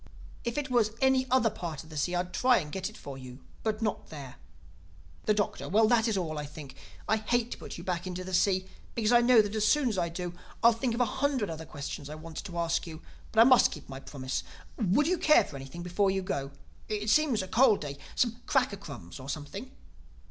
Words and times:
If 0.43 0.57
it 0.57 0.71
was 0.71 0.93
any 0.99 1.29
other 1.29 1.51
part 1.51 1.83
of 1.83 1.91
the 1.91 1.95
sea 1.95 2.15
I'd 2.15 2.33
try 2.33 2.57
and 2.57 2.71
get 2.71 2.89
it 2.89 2.97
for 2.97 3.19
you; 3.19 3.43
but 3.61 3.83
not 3.83 4.07
there." 4.09 4.37
The 5.27 5.35
Doctor: 5.35 5.69
"Well, 5.69 5.87
that 5.89 6.07
is 6.07 6.17
all, 6.17 6.39
I 6.39 6.45
think. 6.47 6.73
I 7.07 7.17
hate 7.17 7.51
to 7.51 7.59
put 7.59 7.77
you 7.77 7.83
back 7.83 8.07
into 8.07 8.23
the 8.23 8.33
sea, 8.33 8.65
because 8.95 9.11
I 9.11 9.21
know 9.21 9.43
that 9.43 9.53
as 9.53 9.67
soon 9.67 9.89
as 9.89 9.99
I 9.99 10.09
do, 10.09 10.33
I'll 10.63 10.71
think 10.73 10.95
of 10.95 11.01
a 11.01 11.05
hundred 11.05 11.51
other 11.51 11.67
questions 11.67 12.09
I 12.09 12.15
wanted 12.15 12.45
to 12.47 12.57
ask 12.57 12.87
you. 12.87 13.03
But 13.31 13.41
I 13.41 13.43
must 13.43 13.71
keep 13.71 13.87
my 13.87 13.99
promise. 13.99 14.41
Would 14.77 15.05
you 15.05 15.19
care 15.19 15.43
for 15.45 15.55
anything 15.55 15.83
before 15.83 16.09
you 16.09 16.23
go?—it 16.23 17.07
seems 17.11 17.43
a 17.43 17.47
cold 17.47 17.81
day—some 17.81 18.41
cracker 18.47 18.77
crumbs 18.77 19.19
or 19.19 19.29
something?" 19.29 19.69